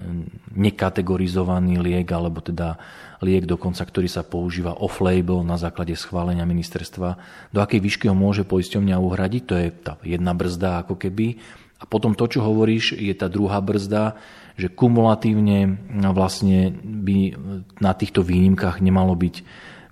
nekategorizovaný 0.57 1.76
liek, 1.76 2.09
alebo 2.09 2.41
teda 2.41 2.81
liek 3.21 3.45
dokonca, 3.45 3.85
ktorý 3.85 4.09
sa 4.09 4.25
používa 4.25 4.73
off-label 4.81 5.45
na 5.45 5.61
základe 5.61 5.93
schválenia 6.00 6.49
ministerstva, 6.49 7.21
do 7.52 7.61
akej 7.61 7.76
výšky 7.76 8.05
ho 8.09 8.17
môže 8.17 8.49
poisťovňa 8.49 8.97
uhradiť, 8.97 9.43
to 9.45 9.55
je 9.61 9.69
tá 9.69 10.00
jedna 10.00 10.33
brzda 10.33 10.81
ako 10.81 10.97
keby. 10.97 11.61
A 11.76 11.85
potom 11.85 12.14
to, 12.14 12.31
čo 12.31 12.47
hovoríš, 12.47 12.95
je 12.95 13.11
tá 13.11 13.26
druhá 13.26 13.59
brzda, 13.59 14.14
že 14.57 14.73
kumulatívne 14.73 15.79
vlastne 16.13 16.73
by 16.83 17.37
na 17.81 17.93
týchto 17.97 18.25
výnimkách 18.25 18.85
nemalo 18.85 19.17
byť 19.17 19.37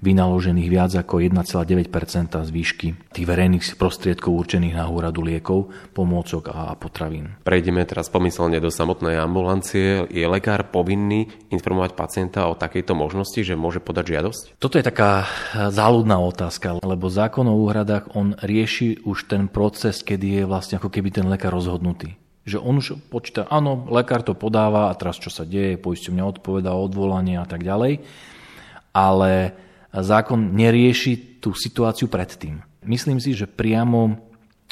vynaložených 0.00 0.68
viac 0.72 0.96
ako 0.96 1.20
1,9 1.20 1.92
z 2.32 2.50
výšky 2.50 2.88
tých 3.12 3.26
verejných 3.28 3.60
prostriedkov 3.76 4.32
určených 4.32 4.80
na 4.80 4.88
úradu 4.88 5.20
liekov, 5.20 5.68
pomôcok 5.92 6.48
a 6.56 6.72
potravín. 6.72 7.36
Prejdeme 7.44 7.84
teraz 7.84 8.08
pomyselne 8.08 8.56
do 8.64 8.72
samotnej 8.72 9.20
ambulancie. 9.20 10.08
Je 10.08 10.24
lekár 10.24 10.72
povinný 10.72 11.28
informovať 11.52 11.92
pacienta 11.92 12.48
o 12.48 12.56
takejto 12.56 12.96
možnosti, 12.96 13.44
že 13.44 13.60
môže 13.60 13.84
podať 13.84 14.16
žiadosť? 14.16 14.42
Toto 14.56 14.80
je 14.80 14.88
taká 14.88 15.28
záľudná 15.52 16.16
otázka, 16.16 16.80
lebo 16.80 17.12
zákon 17.12 17.44
o 17.44 17.60
úhradách 17.60 18.16
on 18.16 18.32
rieši 18.40 19.04
už 19.04 19.28
ten 19.28 19.52
proces, 19.52 20.00
kedy 20.00 20.40
je 20.40 20.42
vlastne 20.48 20.80
ako 20.80 20.88
keby 20.88 21.12
ten 21.12 21.28
lekár 21.28 21.52
rozhodnutý. 21.52 22.16
Že 22.48 22.58
on 22.60 22.80
už 22.80 22.96
počíta, 23.12 23.44
áno, 23.50 23.84
lekár 23.92 24.24
to 24.24 24.32
podáva 24.32 24.88
a 24.88 24.96
teraz 24.96 25.20
čo 25.20 25.28
sa 25.28 25.44
deje, 25.44 25.76
poisťovňa 25.76 26.24
odpoveda 26.24 26.72
odvolanie 26.72 27.36
a 27.36 27.44
tak 27.44 27.60
ďalej. 27.66 28.00
Ale 28.96 29.32
zákon 29.92 30.56
nerieši 30.56 31.40
tú 31.40 31.52
situáciu 31.52 32.08
predtým. 32.08 32.64
Myslím 32.84 33.20
si, 33.20 33.36
že 33.36 33.44
priamo 33.44 34.16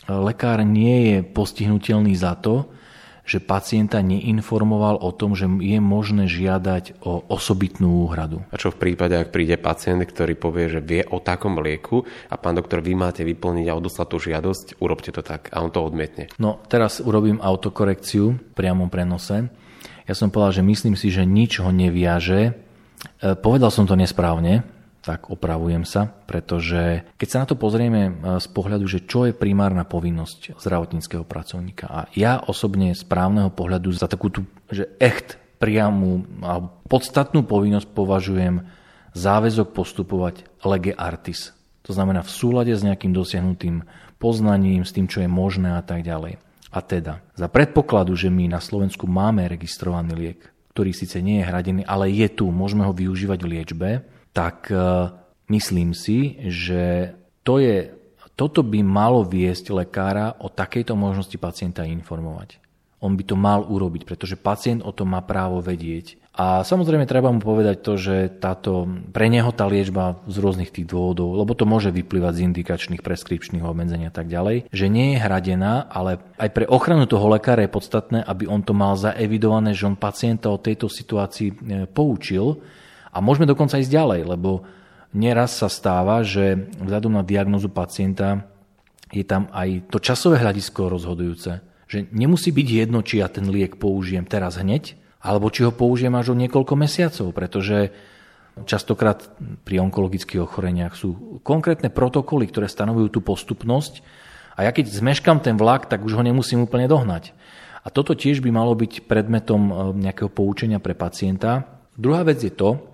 lekár 0.09 0.65
nie 0.65 1.13
je 1.13 1.19
postihnutelný 1.21 2.17
za 2.17 2.33
to, 2.41 2.73
že 3.29 3.45
pacienta 3.45 4.01
neinformoval 4.01 5.05
o 5.05 5.13
tom, 5.13 5.37
že 5.37 5.45
je 5.45 5.77
možné 5.85 6.25
žiadať 6.25 7.05
o 7.05 7.29
osobitnú 7.29 8.09
úhradu. 8.09 8.41
A 8.49 8.57
čo 8.57 8.73
v 8.73 8.81
prípade, 8.81 9.21
ak 9.21 9.29
príde 9.29 9.61
pacient, 9.61 10.01
ktorý 10.01 10.33
povie, 10.33 10.73
že 10.73 10.81
vie 10.81 11.05
o 11.05 11.21
takom 11.21 11.61
lieku 11.61 12.09
a 12.33 12.41
pán 12.41 12.57
doktor, 12.57 12.81
vy 12.81 12.97
máte 12.97 13.21
vyplniť 13.29 13.69
a 13.69 13.77
odoslať 13.77 14.07
tú 14.09 14.17
žiadosť, 14.17 14.67
urobte 14.81 15.13
to 15.13 15.21
tak 15.21 15.53
a 15.53 15.61
on 15.61 15.69
to 15.69 15.85
odmietne. 15.85 16.33
No 16.41 16.65
teraz 16.73 17.05
urobím 17.05 17.45
autokorekciu 17.45 18.25
v 18.33 18.53
priamom 18.57 18.89
prenose. 18.89 19.53
Ja 20.09 20.17
som 20.17 20.33
povedal, 20.33 20.65
že 20.65 20.65
myslím 20.65 20.97
si, 20.97 21.13
že 21.13 21.29
nič 21.29 21.61
ho 21.61 21.69
neviaže. 21.69 22.41
E, 22.49 22.53
povedal 23.37 23.69
som 23.69 23.85
to 23.85 23.93
nesprávne, 23.93 24.65
tak 25.09 25.33
opravujem 25.33 25.89
sa, 25.89 26.05
pretože 26.29 27.09
keď 27.17 27.29
sa 27.33 27.41
na 27.41 27.47
to 27.49 27.57
pozrieme 27.57 28.03
e, 28.05 28.13
z 28.37 28.47
pohľadu, 28.53 28.85
že 28.85 29.09
čo 29.09 29.25
je 29.25 29.33
primárna 29.33 29.89
povinnosť 29.89 30.61
zdravotníckého 30.61 31.25
pracovníka 31.25 31.89
a 31.89 32.01
ja 32.13 32.37
osobne 32.45 32.93
z 32.93 33.09
právneho 33.09 33.49
pohľadu 33.49 33.89
za 33.97 34.05
takú 34.05 34.29
tú, 34.29 34.45
že 34.69 34.85
echt 35.01 35.41
priamu 35.57 36.29
a 36.45 36.61
podstatnú 36.61 37.49
povinnosť 37.49 37.89
považujem 37.97 38.69
záväzok 39.17 39.73
postupovať 39.73 40.45
lege 40.69 40.93
artis. 40.93 41.57
To 41.89 41.97
znamená 41.97 42.21
v 42.21 42.29
súlade 42.29 42.77
s 42.77 42.85
nejakým 42.85 43.17
dosiahnutým 43.17 43.81
poznaním, 44.21 44.85
s 44.85 44.93
tým, 44.93 45.09
čo 45.09 45.25
je 45.25 45.31
možné 45.31 45.73
a 45.73 45.83
tak 45.83 46.05
ďalej. 46.05 46.37
A 46.69 46.79
teda, 46.85 47.25
za 47.33 47.49
predpokladu, 47.49 48.13
že 48.13 48.29
my 48.29 48.45
na 48.53 48.61
Slovensku 48.61 49.09
máme 49.09 49.49
registrovaný 49.49 50.13
liek, 50.13 50.41
ktorý 50.77 50.93
síce 50.93 51.25
nie 51.25 51.41
je 51.41 51.49
hradený, 51.49 51.83
ale 51.89 52.13
je 52.13 52.29
tu, 52.29 52.53
môžeme 52.53 52.85
ho 52.85 52.93
využívať 52.93 53.39
v 53.41 53.51
liečbe, 53.57 53.89
tak 54.33 54.71
e, 54.71 54.77
myslím 55.49 55.97
si, 55.97 56.37
že 56.47 57.15
to 57.43 57.59
je, 57.59 57.93
toto 58.37 58.61
by 58.63 58.85
malo 58.85 59.25
viesť 59.25 59.73
lekára 59.73 60.37
o 60.39 60.53
takejto 60.53 60.95
možnosti 60.95 61.35
pacienta 61.41 61.83
informovať. 61.89 62.61
On 62.99 63.15
by 63.15 63.23
to 63.23 63.39
mal 63.39 63.63
urobiť, 63.63 64.03
pretože 64.03 64.35
pacient 64.35 64.83
o 64.83 64.91
tom 64.91 65.15
má 65.15 65.23
právo 65.23 65.63
vedieť. 65.63 66.19
A 66.39 66.63
samozrejme 66.63 67.03
treba 67.03 67.35
mu 67.35 67.43
povedať 67.43 67.83
to, 67.83 67.99
že 67.99 68.31
táto, 68.39 68.87
pre 69.11 69.27
neho 69.27 69.51
tá 69.51 69.67
liečba 69.67 70.23
z 70.31 70.39
rôznych 70.39 70.71
tých 70.71 70.87
dôvodov, 70.87 71.35
lebo 71.35 71.51
to 71.55 71.67
môže 71.67 71.91
vyplývať 71.91 72.39
z 72.39 72.45
indikačných, 72.47 73.03
preskripčných 73.03 73.67
obmedzení 73.67 74.07
a 74.07 74.15
tak 74.15 74.31
ďalej, 74.31 74.71
že 74.71 74.87
nie 74.87 75.19
je 75.19 75.23
hradená, 75.23 75.91
ale 75.91 76.23
aj 76.39 76.51
pre 76.55 76.71
ochranu 76.71 77.11
toho 77.11 77.27
lekára 77.27 77.67
je 77.67 77.75
podstatné, 77.75 78.19
aby 78.23 78.47
on 78.47 78.63
to 78.63 78.71
mal 78.71 78.95
zaevidované, 78.95 79.75
že 79.75 79.91
on 79.91 79.99
pacienta 79.99 80.47
o 80.55 80.63
tejto 80.63 80.87
situácii 80.87 81.49
e, 81.51 81.55
poučil 81.91 82.63
a 83.13 83.19
môžeme 83.25 83.49
dokonca 83.49 83.81
ísť 83.81 83.93
ďalej, 83.93 84.21
lebo 84.29 84.65
neraz 85.17 85.59
sa 85.59 85.69
stáva, 85.73 86.21
že 86.21 86.69
vzhľadom 86.79 87.17
na 87.17 87.25
diagnozu 87.25 87.73
pacienta 87.73 88.45
je 89.09 89.25
tam 89.25 89.49
aj 89.53 89.89
to 89.89 89.99
časové 89.99 90.41
hľadisko 90.41 90.93
rozhodujúce. 90.93 91.65
Že 91.89 92.13
nemusí 92.13 92.53
byť 92.53 92.69
jedno, 92.69 93.01
či 93.01 93.25
ja 93.25 93.33
ten 93.33 93.49
liek 93.49 93.81
použijem 93.81 94.29
teraz 94.29 94.61
hneď, 94.61 95.01
alebo 95.25 95.49
či 95.49 95.65
ho 95.65 95.73
použijem 95.73 96.13
až 96.13 96.37
o 96.37 96.39
niekoľko 96.39 96.75
mesiacov, 96.77 97.33
pretože 97.33 97.91
častokrát 98.69 99.25
pri 99.65 99.81
onkologických 99.87 100.45
ochoreniach 100.45 100.99
sú 100.99 101.41
konkrétne 101.47 101.89
protokoly, 101.89 102.51
ktoré 102.51 102.67
stanovujú 102.69 103.19
tú 103.19 103.21
postupnosť 103.25 104.05
a 104.59 104.67
ja 104.67 104.71
keď 104.75 104.91
zmeškam 104.91 105.39
ten 105.39 105.55
vlak, 105.55 105.87
tak 105.87 106.03
už 106.03 106.19
ho 106.19 106.23
nemusím 106.27 106.67
úplne 106.67 106.91
dohnať. 106.91 107.31
A 107.87 107.95
toto 107.95 108.19
tiež 108.19 108.43
by 108.43 108.51
malo 108.51 108.75
byť 108.75 109.07
predmetom 109.07 109.63
e, 109.63 109.73
nejakého 110.03 110.27
poučenia 110.27 110.83
pre 110.83 110.99
pacienta. 110.99 111.79
Druhá 111.95 112.27
vec 112.27 112.43
je 112.43 112.51
to, 112.51 112.91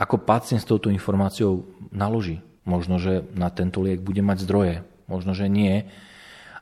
ako 0.00 0.16
pacient 0.24 0.64
s 0.64 0.68
touto 0.68 0.88
informáciou 0.88 1.68
naloží. 1.92 2.40
Možno, 2.64 2.96
že 2.96 3.20
na 3.36 3.52
tento 3.52 3.84
liek 3.84 4.00
bude 4.00 4.24
mať 4.24 4.48
zdroje, 4.48 4.74
možno, 5.04 5.36
že 5.36 5.52
nie, 5.52 5.84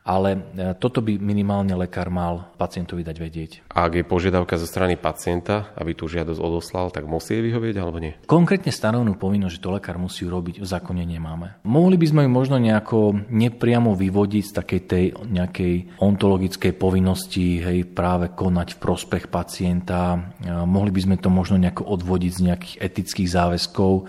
ale 0.08 0.40
e, 0.56 0.72
toto 0.80 1.04
by 1.04 1.20
minimálne 1.20 1.76
lekár 1.76 2.08
mal 2.08 2.48
pacientovi 2.56 3.04
dať 3.04 3.16
vedieť. 3.20 3.50
A 3.76 3.84
ak 3.84 4.00
je 4.00 4.08
požiadavka 4.08 4.56
zo 4.56 4.64
strany 4.64 4.96
pacienta, 4.96 5.76
aby 5.76 5.92
tú 5.92 6.08
žiadosť 6.08 6.40
odoslal, 6.40 6.88
tak 6.88 7.04
musí 7.04 7.36
jej 7.36 7.44
vyhovieť 7.44 7.76
alebo 7.76 8.00
nie? 8.00 8.16
Konkrétne 8.24 8.72
stanovenú 8.72 9.20
povinnosť, 9.20 9.60
že 9.60 9.64
to 9.68 9.76
lekár 9.76 10.00
musí 10.00 10.24
urobiť, 10.24 10.64
v 10.64 10.66
zákone 10.66 11.04
nemáme. 11.04 11.60
Mohli 11.68 12.00
by 12.00 12.06
sme 12.08 12.20
ju 12.24 12.30
možno 12.32 12.56
nejako 12.56 13.28
nepriamo 13.28 13.92
vyvodiť 13.92 14.44
z 14.48 14.52
takej 14.56 14.80
tej 14.88 15.04
nejakej 15.28 15.74
ontologickej 16.00 16.72
povinnosti, 16.80 17.60
hej, 17.60 17.84
práve 17.92 18.32
konať 18.32 18.78
v 18.78 18.80
prospech 18.80 19.28
pacienta. 19.28 20.16
Mohli 20.48 20.90
by 20.96 21.00
sme 21.04 21.16
to 21.20 21.28
možno 21.28 21.60
nejako 21.60 21.84
odvodiť 21.84 22.32
z 22.32 22.44
nejakých 22.48 22.74
etických 22.80 23.28
záväzkov. 23.28 24.08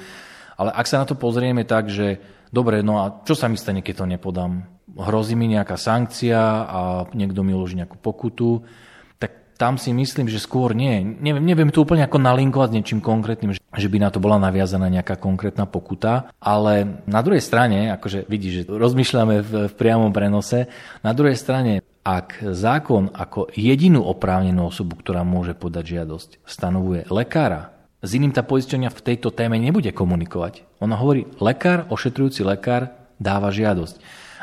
Ale 0.56 0.72
ak 0.72 0.88
sa 0.88 1.04
na 1.04 1.06
to 1.08 1.20
pozrieme 1.20 1.68
tak, 1.68 1.92
že 1.92 2.20
dobre, 2.52 2.80
no 2.84 3.04
a 3.04 3.24
čo 3.24 3.36
sa 3.36 3.52
mi 3.52 3.60
stane, 3.60 3.84
keď 3.84 4.04
to 4.04 4.06
nepodám? 4.08 4.79
Hrozí 5.00 5.34
mi 5.34 5.48
nejaká 5.48 5.80
sankcia 5.80 6.40
a 6.68 6.80
niekto 7.16 7.42
mi 7.42 7.56
uloží 7.56 7.80
nejakú 7.80 7.96
pokutu, 7.96 8.68
tak 9.16 9.56
tam 9.56 9.80
si 9.80 9.96
myslím, 9.96 10.28
že 10.28 10.44
skôr 10.44 10.76
nie. 10.76 11.00
Neviem, 11.02 11.44
neviem 11.44 11.72
to 11.72 11.88
úplne 11.88 12.04
ako 12.04 12.20
nalinkovať 12.20 12.70
s 12.72 12.76
niečím 12.76 13.00
konkrétnym, 13.00 13.56
že 13.56 13.92
by 13.92 13.98
na 14.00 14.10
to 14.12 14.20
bola 14.20 14.36
naviazaná 14.40 14.92
nejaká 14.92 15.16
konkrétna 15.16 15.64
pokuta, 15.64 16.32
ale 16.44 17.04
na 17.08 17.24
druhej 17.24 17.44
strane, 17.44 17.92
akože 17.96 18.28
vidíš, 18.28 18.54
že 18.54 18.64
rozmýšľame 18.68 19.36
v, 19.40 19.52
v 19.72 19.74
priamom 19.80 20.12
prenose, 20.12 20.68
na 21.00 21.16
druhej 21.16 21.40
strane, 21.40 21.84
ak 22.04 22.42
zákon 22.56 23.12
ako 23.12 23.52
jedinú 23.54 24.02
oprávnenú 24.08 24.72
osobu, 24.72 24.98
ktorá 24.98 25.22
môže 25.28 25.54
podať 25.54 26.00
žiadosť, 26.00 26.30
stanovuje 26.48 27.06
lekára, 27.12 27.76
s 28.00 28.16
iným 28.16 28.32
tá 28.32 28.48
poisťovňa 28.48 28.90
v 28.96 29.04
tejto 29.04 29.36
téme 29.36 29.60
nebude 29.60 29.92
komunikovať. 29.92 30.64
Ona 30.80 30.96
hovorí, 30.96 31.28
lekár, 31.44 31.84
ošetrujúci 31.92 32.48
lekár 32.48 32.96
dáva 33.20 33.52
žiadosť. 33.52 34.00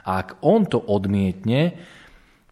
A 0.06 0.22
ak 0.22 0.38
on 0.40 0.64
to 0.70 0.78
odmietne, 0.78 1.75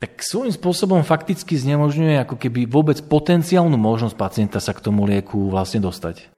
tak 0.03 0.19
svojím 0.21 0.53
spôsobom 0.53 1.01
fakticky 1.07 1.57
znemožňuje 1.57 2.19
ako 2.27 2.37
keby 2.37 2.69
vôbec 2.69 3.01
potenciálnu 3.07 3.79
možnosť 3.79 4.17
pacienta 4.19 4.61
sa 4.61 4.77
k 4.77 4.85
tomu 4.85 5.07
lieku 5.07 5.49
vlastne 5.49 5.81
dostať. 5.81 6.29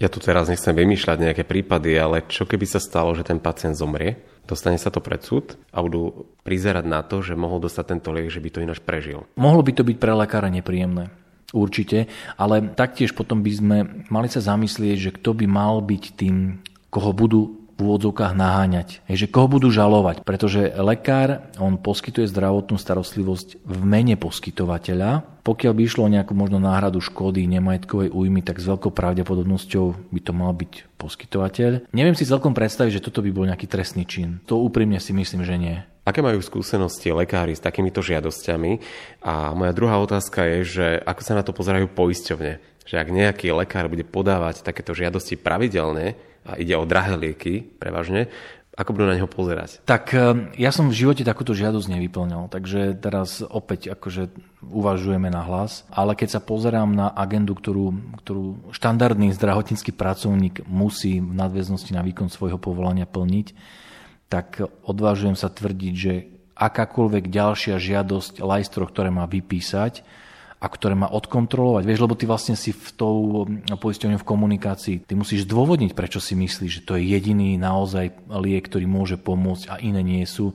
Ja 0.02 0.11
tu 0.11 0.18
teraz 0.18 0.50
nechcem 0.50 0.75
vymýšľať 0.75 1.30
nejaké 1.30 1.47
prípady, 1.47 1.94
ale 1.94 2.26
čo 2.26 2.42
keby 2.42 2.66
sa 2.66 2.82
stalo, 2.82 3.14
že 3.14 3.23
ten 3.23 3.38
pacient 3.38 3.78
zomrie, 3.78 4.18
dostane 4.42 4.75
sa 4.75 4.90
to 4.90 4.99
pred 4.99 5.23
súd 5.23 5.54
a 5.71 5.78
budú 5.78 6.26
prizerať 6.42 6.90
na 6.90 7.06
to, 7.06 7.23
že 7.23 7.38
mohol 7.38 7.62
dostať 7.62 7.85
tento 7.87 8.11
liek, 8.11 8.26
že 8.26 8.42
by 8.42 8.50
to 8.50 8.62
ináč 8.66 8.82
prežil. 8.82 9.30
Mohlo 9.38 9.62
by 9.62 9.73
to 9.78 9.87
byť 9.87 9.97
pre 10.02 10.11
lekára 10.18 10.50
nepríjemné. 10.50 11.14
Určite, 11.54 12.11
ale 12.35 12.75
taktiež 12.75 13.14
potom 13.14 13.47
by 13.47 13.52
sme 13.54 13.78
mali 14.11 14.26
sa 14.26 14.42
zamyslieť, 14.42 14.99
že 14.99 15.14
kto 15.14 15.38
by 15.38 15.47
mal 15.47 15.78
byť 15.78 16.04
tým, 16.18 16.59
koho 16.90 17.14
budú 17.14 17.62
v 17.83 17.91
úvodzovkách 17.91 18.39
naháňať. 18.39 19.03
Je, 19.11 19.27
že 19.27 19.31
koho 19.31 19.51
budú 19.51 19.75
žalovať, 19.75 20.23
pretože 20.23 20.71
lekár, 20.79 21.51
on 21.59 21.75
poskytuje 21.75 22.31
zdravotnú 22.31 22.79
starostlivosť 22.79 23.59
v 23.67 23.79
mene 23.83 24.15
poskytovateľa. 24.15 25.27
Pokiaľ 25.43 25.73
by 25.75 25.83
išlo 25.83 26.07
o 26.07 26.12
nejakú 26.15 26.39
možno 26.39 26.62
náhradu 26.62 27.03
škody, 27.03 27.43
nemajetkovej 27.51 28.15
újmy, 28.15 28.47
tak 28.47 28.62
s 28.62 28.71
veľkou 28.71 28.95
pravdepodobnosťou 28.95 30.15
by 30.15 30.21
to 30.23 30.31
mal 30.31 30.55
byť 30.55 30.73
poskytovateľ. 31.03 31.91
Neviem 31.91 32.15
si 32.15 32.23
celkom 32.23 32.55
predstaviť, 32.55 33.03
že 33.03 33.05
toto 33.11 33.27
by 33.27 33.35
bol 33.35 33.51
nejaký 33.51 33.67
trestný 33.67 34.07
čin. 34.07 34.39
To 34.47 34.62
úprimne 34.62 35.03
si 35.03 35.11
myslím, 35.11 35.43
že 35.43 35.59
nie. 35.59 35.77
Aké 36.07 36.23
majú 36.23 36.39
skúsenosti 36.43 37.11
lekári 37.11 37.59
s 37.59 37.62
takýmito 37.62 38.03
žiadosťami? 38.03 38.79
A 39.27 39.55
moja 39.55 39.75
druhá 39.75 39.99
otázka 39.99 40.47
je, 40.47 40.59
že 40.62 40.87
ako 41.03 41.23
sa 41.23 41.35
na 41.35 41.43
to 41.43 41.55
pozerajú 41.55 41.91
poisťovne? 41.91 42.62
Že 42.87 42.97
ak 42.99 43.09
nejaký 43.15 43.47
lekár 43.55 43.87
bude 43.87 44.03
podávať 44.03 44.67
takéto 44.67 44.95
žiadosti 44.95 45.39
pravidelne, 45.39 46.19
a 46.43 46.59
ide 46.59 46.75
o 46.75 46.89
drahé 46.89 47.15
lieky 47.19 47.63
prevažne, 47.63 48.29
ako 48.73 48.97
budú 48.97 49.05
na 49.05 49.21
neho 49.21 49.29
pozerať? 49.29 49.85
Tak 49.85 50.17
e, 50.17 50.19
ja 50.57 50.73
som 50.73 50.89
v 50.89 50.97
živote 50.97 51.29
takúto 51.29 51.53
žiadosť 51.53 51.93
nevyplňal, 51.93 52.49
takže 52.49 52.97
teraz 52.97 53.45
opäť 53.45 53.93
akože 53.93 54.33
uvažujeme 54.65 55.29
na 55.29 55.45
hlas, 55.45 55.85
ale 55.93 56.17
keď 56.17 56.39
sa 56.39 56.41
pozerám 56.41 56.89
na 56.89 57.13
agendu, 57.13 57.53
ktorú, 57.53 58.17
ktorú 58.25 58.73
štandardný 58.73 59.37
zdravotnícky 59.37 59.93
pracovník 59.93 60.65
musí 60.65 61.21
v 61.21 61.33
nadväznosti 61.37 61.93
na 61.93 62.01
výkon 62.01 62.33
svojho 62.33 62.57
povolania 62.57 63.05
plniť, 63.05 63.53
tak 64.33 64.65
odvážujem 64.89 65.37
sa 65.37 65.53
tvrdiť, 65.53 65.95
že 65.95 66.33
akákoľvek 66.57 67.29
ďalšia 67.29 67.77
žiadosť 67.77 68.41
lajstro, 68.41 68.89
ktoré 68.89 69.13
má 69.13 69.29
vypísať, 69.29 70.01
a 70.62 70.66
ktoré 70.71 70.95
má 70.95 71.11
odkontrolovať. 71.11 71.83
Vieš, 71.83 72.02
lebo 72.07 72.14
ty 72.14 72.31
vlastne 72.31 72.54
si 72.54 72.71
v 72.71 72.88
tou 72.95 73.16
poisťovňou 73.66 74.23
v 74.23 74.28
komunikácii, 74.31 75.02
ty 75.02 75.19
musíš 75.19 75.50
zdôvodniť, 75.50 75.90
prečo 75.90 76.23
si 76.23 76.38
myslíš, 76.38 76.71
že 76.71 76.85
to 76.87 76.95
je 76.95 77.11
jediný 77.11 77.59
naozaj 77.59 78.14
liek, 78.31 78.71
ktorý 78.71 78.87
môže 78.87 79.19
pomôcť 79.19 79.75
a 79.75 79.83
iné 79.83 80.07
nie 80.07 80.23
sú. 80.23 80.54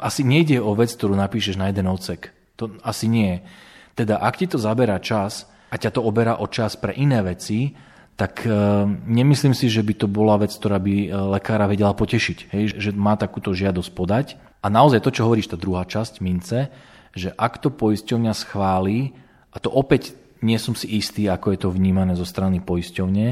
Asi 0.00 0.24
nejde 0.24 0.56
o 0.56 0.72
vec, 0.72 0.88
ktorú 0.96 1.12
napíšeš 1.12 1.60
na 1.60 1.68
jeden 1.68 1.84
odsek. 1.84 2.32
To 2.56 2.72
asi 2.80 3.12
nie. 3.12 3.44
Teda 3.92 4.24
ak 4.24 4.40
ti 4.40 4.48
to 4.48 4.56
zabera 4.56 4.96
čas 5.04 5.44
a 5.68 5.76
ťa 5.76 5.92
to 5.92 6.00
oberá 6.00 6.40
o 6.40 6.48
čas 6.48 6.80
pre 6.80 6.96
iné 6.96 7.20
veci, 7.20 7.76
tak 8.16 8.48
e, 8.48 8.52
nemyslím 8.88 9.52
si, 9.52 9.68
že 9.68 9.84
by 9.84 9.94
to 10.00 10.08
bola 10.08 10.40
vec, 10.40 10.52
ktorá 10.52 10.80
by 10.80 10.96
e, 10.96 11.08
lekára 11.12 11.68
vedela 11.68 11.92
potešiť, 11.92 12.38
hej, 12.56 12.64
že 12.80 12.90
má 12.96 13.20
takúto 13.20 13.52
žiadosť 13.52 13.90
podať. 13.92 14.26
A 14.64 14.72
naozaj 14.72 15.04
to, 15.04 15.12
čo 15.12 15.28
hovoríš, 15.28 15.52
tá 15.52 15.60
druhá 15.60 15.84
časť 15.84 16.24
mince, 16.24 16.72
že 17.12 17.36
ak 17.36 17.60
to 17.60 17.68
poisťovňa 17.68 18.32
schválí, 18.32 19.12
a 19.52 19.56
to 19.60 19.68
opäť 19.68 20.16
nie 20.42 20.58
som 20.58 20.74
si 20.74 20.98
istý, 20.98 21.30
ako 21.30 21.54
je 21.54 21.58
to 21.62 21.68
vnímané 21.70 22.18
zo 22.18 22.26
strany 22.26 22.58
poisťovne, 22.58 23.26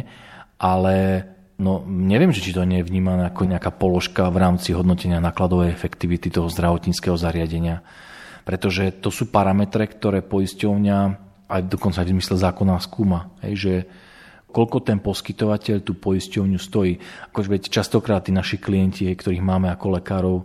ale 0.60 0.96
no, 1.58 1.82
neviem, 1.84 2.30
či 2.30 2.54
to 2.54 2.62
nie 2.62 2.84
je 2.84 2.88
vnímané 2.88 3.26
ako 3.26 3.50
nejaká 3.50 3.74
položka 3.74 4.30
v 4.30 4.38
rámci 4.38 4.70
hodnotenia 4.76 5.18
nákladovej 5.18 5.74
efektivity 5.74 6.30
toho 6.30 6.46
zdravotníckého 6.46 7.18
zariadenia. 7.18 7.82
Pretože 8.46 8.94
to 9.02 9.10
sú 9.10 9.28
parametre, 9.28 9.84
ktoré 9.84 10.22
poisťovňa 10.22 10.98
aj 11.50 11.60
dokonca 11.66 12.00
aj 12.00 12.06
v 12.06 12.14
zmysle 12.14 12.36
zákona 12.38 12.78
skúma. 12.78 13.34
Hej, 13.42 13.54
že 13.58 13.74
koľko 14.50 14.82
ten 14.82 14.98
poskytovateľ 15.02 15.76
tú 15.82 15.98
poisťovňu 15.98 16.58
stojí. 16.58 16.98
Akože 17.30 17.48
veď 17.50 17.62
častokrát 17.70 18.26
tí 18.26 18.34
naši 18.34 18.58
klienti, 18.58 19.06
ktorých 19.10 19.42
máme 19.42 19.70
ako 19.70 19.86
lekárov, 19.98 20.38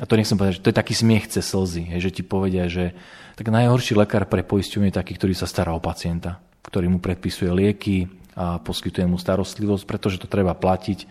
a 0.00 0.08
to 0.08 0.16
nechcem 0.16 0.40
povedať, 0.40 0.58
že 0.58 0.64
to 0.64 0.70
je 0.72 0.80
taký 0.80 0.94
smiech 0.96 1.28
cez 1.28 1.44
slzy, 1.44 1.92
hej, 1.92 2.08
že 2.08 2.14
ti 2.16 2.22
povedia, 2.24 2.72
že 2.72 2.96
tak 3.36 3.52
najhorší 3.52 3.92
lekár 3.92 4.24
pre 4.24 4.40
poisťovňu 4.40 4.88
je 4.88 4.96
taký, 4.96 5.12
ktorý 5.20 5.36
sa 5.36 5.44
stará 5.44 5.76
o 5.76 5.80
pacienta, 5.80 6.40
ktorý 6.64 6.88
mu 6.88 6.98
predpisuje 7.04 7.52
lieky 7.52 8.08
a 8.32 8.56
poskytuje 8.56 9.04
mu 9.04 9.20
starostlivosť, 9.20 9.84
pretože 9.84 10.16
to 10.16 10.24
treba 10.24 10.56
platiť. 10.56 11.04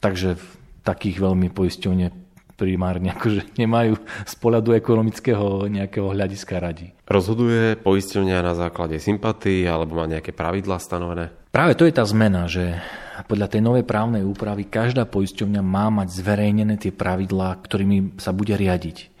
Takže 0.00 0.40
v 0.40 0.46
takých 0.80 1.20
veľmi 1.20 1.52
poisťovne 1.52 2.23
primárne 2.54 3.10
akože 3.14 3.58
nemajú 3.60 3.98
z 4.24 4.34
pohľadu 4.38 4.74
ekonomického 4.78 5.66
nejakého 5.70 6.10
hľadiska 6.10 6.58
radi. 6.58 6.94
Rozhoduje 7.04 7.78
poisťovňa 7.78 8.38
na 8.40 8.54
základe 8.56 8.96
sympatí 9.02 9.66
alebo 9.66 9.98
má 9.98 10.06
nejaké 10.08 10.32
pravidlá 10.32 10.78
stanovené? 10.80 11.30
Práve 11.54 11.78
to 11.78 11.86
je 11.86 11.94
tá 11.94 12.02
zmena, 12.02 12.50
že 12.50 12.82
podľa 13.30 13.46
tej 13.46 13.62
novej 13.62 13.86
právnej 13.86 14.26
úpravy 14.26 14.66
každá 14.66 15.06
poisťovňa 15.06 15.62
má 15.62 15.86
mať 15.86 16.18
zverejnené 16.18 16.74
tie 16.82 16.90
pravidlá, 16.90 17.62
ktorými 17.62 18.18
sa 18.18 18.34
bude 18.34 18.58
riadiť. 18.58 19.13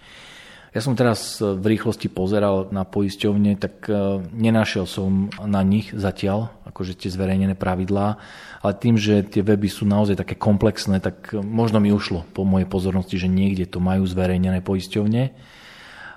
Ja 0.74 0.82
som 0.82 0.98
teraz 0.98 1.38
v 1.38 1.62
rýchlosti 1.62 2.10
pozeral 2.10 2.66
na 2.74 2.82
poisťovne, 2.82 3.54
tak 3.62 3.86
e, 3.86 3.94
nenašiel 4.34 4.90
som 4.90 5.30
na 5.38 5.62
nich 5.62 5.94
zatiaľ 5.94 6.50
akože 6.66 6.98
tie 6.98 7.14
zverejnené 7.14 7.54
pravidlá, 7.54 8.18
ale 8.58 8.72
tým, 8.82 8.98
že 8.98 9.22
tie 9.22 9.46
weby 9.46 9.70
sú 9.70 9.86
naozaj 9.86 10.18
také 10.18 10.34
komplexné, 10.34 10.98
tak 10.98 11.30
možno 11.30 11.78
mi 11.78 11.94
ušlo 11.94 12.26
po 12.34 12.42
mojej 12.42 12.66
pozornosti, 12.66 13.14
že 13.14 13.30
niekde 13.30 13.70
to 13.70 13.78
majú 13.78 14.02
zverejnené 14.02 14.66
poisťovne. 14.66 15.30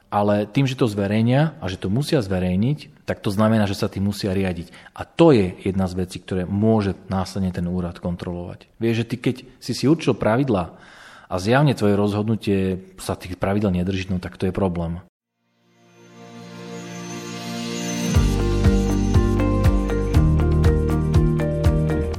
Ale 0.10 0.50
tým, 0.50 0.66
že 0.66 0.80
to 0.80 0.90
zverejnia 0.90 1.60
a 1.62 1.70
že 1.70 1.78
to 1.78 1.94
musia 1.94 2.18
zverejniť, 2.24 3.06
tak 3.06 3.22
to 3.22 3.30
znamená, 3.30 3.70
že 3.70 3.78
sa 3.78 3.92
tým 3.92 4.10
musia 4.10 4.34
riadiť. 4.34 4.74
A 4.98 5.06
to 5.06 5.38
je 5.38 5.54
jedna 5.70 5.86
z 5.86 6.02
vecí, 6.02 6.18
ktoré 6.18 6.50
môže 6.50 6.98
následne 7.14 7.54
ten 7.54 7.68
úrad 7.70 8.02
kontrolovať. 8.02 8.66
Vieš, 8.82 9.06
že 9.06 9.08
ty 9.14 9.16
keď 9.22 9.36
si 9.62 9.78
si 9.78 9.86
určil 9.86 10.18
pravidlá 10.18 10.80
a 11.28 11.36
zjavne 11.40 11.76
tvoje 11.76 12.00
rozhodnutie 12.00 12.80
sa 13.00 13.20
tých 13.20 13.36
pravidel 13.36 13.76
nedrží, 13.76 14.08
no 14.08 14.20
tak 14.20 14.40
to 14.40 14.48
je 14.48 14.56
problém. 14.56 15.04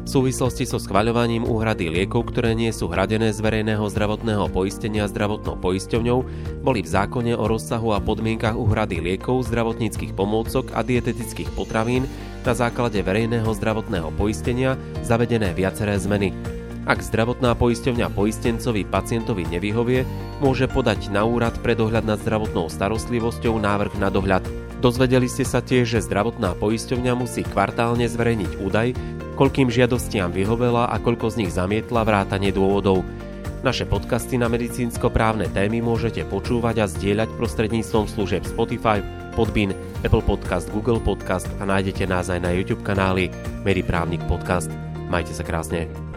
v 0.09 0.25
súvislosti 0.25 0.65
so 0.65 0.81
schvaľovaním 0.81 1.45
úhrady 1.45 1.93
liekov, 1.93 2.33
ktoré 2.33 2.57
nie 2.57 2.73
sú 2.73 2.89
hradené 2.89 3.29
z 3.29 3.45
verejného 3.45 3.85
zdravotného 3.93 4.49
poistenia 4.49 5.05
zdravotnou 5.05 5.61
poisťovňou, 5.61 6.19
boli 6.65 6.81
v 6.81 6.89
zákone 6.89 7.37
o 7.37 7.45
rozsahu 7.45 7.93
a 7.93 8.01
podmienkach 8.01 8.57
úhrady 8.57 9.05
liekov, 9.05 9.45
zdravotníckých 9.45 10.17
pomôcok 10.17 10.73
a 10.73 10.81
dietetických 10.81 11.53
potravín 11.53 12.09
na 12.41 12.57
základe 12.57 13.05
verejného 13.05 13.53
zdravotného 13.53 14.09
poistenia 14.17 14.81
zavedené 15.05 15.53
viaceré 15.53 16.01
zmeny. 16.01 16.58
Ak 16.89 17.05
zdravotná 17.05 17.53
poisťovňa 17.53 18.09
poistencovi 18.17 18.89
pacientovi 18.89 19.45
nevyhovie, 19.45 20.09
môže 20.41 20.65
podať 20.65 21.13
na 21.13 21.21
úrad 21.29 21.53
pre 21.61 21.77
dohľad 21.77 22.09
nad 22.09 22.17
zdravotnou 22.17 22.73
starostlivosťou 22.73 23.61
návrh 23.61 24.01
na 24.01 24.09
dohľad. 24.09 24.41
Dozvedeli 24.81 25.29
ste 25.29 25.45
sa 25.45 25.61
tiež, 25.61 25.85
že 25.85 26.07
zdravotná 26.09 26.57
poisťovňa 26.57 27.13
musí 27.13 27.45
kvartálne 27.45 28.09
zverejniť 28.09 28.53
údaj, 28.65 28.89
koľkým 29.37 29.69
žiadostiam 29.69 30.33
vyhovela 30.33 30.89
a 30.89 30.97
koľko 30.97 31.29
z 31.29 31.45
nich 31.45 31.53
zamietla 31.53 32.09
vrátanie 32.09 32.57
dôvodov. 32.57 33.05
Naše 33.61 33.85
podcasty 33.85 34.41
na 34.41 34.49
medicínsko-právne 34.49 35.53
témy 35.53 35.85
môžete 35.85 36.25
počúvať 36.25 36.77
a 36.81 36.87
zdieľať 36.89 37.29
prostredníctvom 37.37 38.09
služieb 38.09 38.49
Spotify, 38.49 39.05
Podbean, 39.37 39.77
Apple 40.09 40.25
Podcast, 40.25 40.73
Google 40.73 41.05
Podcast 41.05 41.53
a 41.61 41.69
nájdete 41.69 42.09
nás 42.09 42.33
aj 42.33 42.41
na 42.41 42.55
YouTube 42.55 42.81
kanáli 42.81 43.29
Mediprávnik 43.67 44.25
Podcast. 44.25 44.73
Majte 45.11 45.37
sa 45.37 45.45
krásne. 45.45 46.08